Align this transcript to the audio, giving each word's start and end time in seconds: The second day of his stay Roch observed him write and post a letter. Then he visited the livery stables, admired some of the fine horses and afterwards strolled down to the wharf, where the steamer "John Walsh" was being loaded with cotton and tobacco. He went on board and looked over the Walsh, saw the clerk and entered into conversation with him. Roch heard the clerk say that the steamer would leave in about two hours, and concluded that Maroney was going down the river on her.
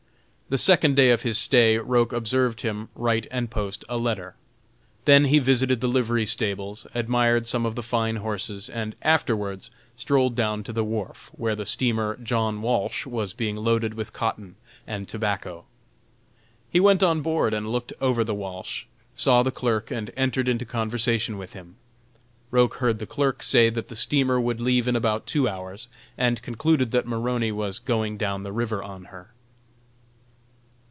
The 0.53 0.57
second 0.57 0.97
day 0.97 1.11
of 1.11 1.21
his 1.21 1.37
stay 1.37 1.77
Roch 1.77 2.11
observed 2.11 2.59
him 2.59 2.89
write 2.93 3.25
and 3.31 3.49
post 3.49 3.85
a 3.87 3.97
letter. 3.97 4.35
Then 5.05 5.23
he 5.23 5.39
visited 5.39 5.79
the 5.79 5.87
livery 5.87 6.25
stables, 6.25 6.85
admired 6.93 7.47
some 7.47 7.65
of 7.65 7.75
the 7.75 7.81
fine 7.81 8.17
horses 8.17 8.67
and 8.69 8.93
afterwards 9.01 9.71
strolled 9.95 10.35
down 10.35 10.63
to 10.65 10.73
the 10.73 10.83
wharf, 10.83 11.31
where 11.37 11.55
the 11.55 11.65
steamer 11.65 12.17
"John 12.21 12.61
Walsh" 12.61 13.05
was 13.05 13.31
being 13.31 13.55
loaded 13.55 13.93
with 13.93 14.11
cotton 14.11 14.55
and 14.85 15.07
tobacco. 15.07 15.63
He 16.69 16.81
went 16.81 17.01
on 17.01 17.21
board 17.21 17.53
and 17.53 17.69
looked 17.69 17.93
over 18.01 18.25
the 18.25 18.35
Walsh, 18.35 18.83
saw 19.15 19.43
the 19.43 19.51
clerk 19.51 19.89
and 19.89 20.11
entered 20.17 20.49
into 20.49 20.65
conversation 20.65 21.37
with 21.37 21.53
him. 21.53 21.77
Roch 22.51 22.73
heard 22.75 22.99
the 22.99 23.07
clerk 23.07 23.41
say 23.41 23.69
that 23.69 23.87
the 23.87 23.95
steamer 23.95 24.37
would 24.37 24.59
leave 24.59 24.85
in 24.85 24.97
about 24.97 25.25
two 25.27 25.47
hours, 25.47 25.87
and 26.17 26.41
concluded 26.41 26.91
that 26.91 27.07
Maroney 27.07 27.53
was 27.53 27.79
going 27.79 28.17
down 28.17 28.43
the 28.43 28.51
river 28.51 28.83
on 28.83 29.05
her. 29.05 29.31